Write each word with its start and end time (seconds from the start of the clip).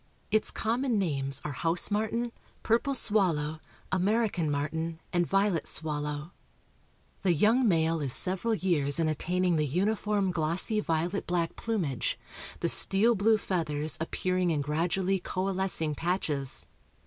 Its 0.31 0.49
common 0.49 0.97
names 0.97 1.39
are 1.45 1.51
house 1.51 1.91
martin, 1.91 2.31
purple 2.63 2.95
swallow, 2.95 3.59
American 3.91 4.49
martin, 4.49 4.99
and 5.13 5.27
violet 5.27 5.67
swallow. 5.67 6.31
The 7.21 7.33
young 7.35 7.67
male 7.67 8.01
is 8.01 8.11
several 8.11 8.55
years 8.55 8.97
in 8.99 9.07
attaining 9.07 9.57
the 9.57 9.63
uniform 9.67 10.31
glossy 10.31 10.79
violet 10.79 11.27
black 11.27 11.55
plumage, 11.55 12.17
the 12.61 12.67
steel 12.67 13.13
blue 13.13 13.37
feathers 13.37 13.99
appearing 14.01 14.49
in 14.49 14.61
gradually 14.61 15.19
coalescing 15.19 15.93
patches. 15.93 16.65